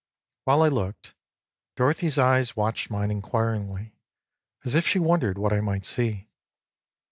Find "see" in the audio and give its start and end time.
5.85-6.27